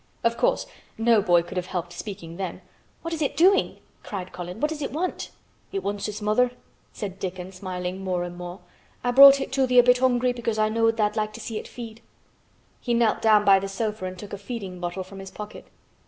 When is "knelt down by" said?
12.95-13.59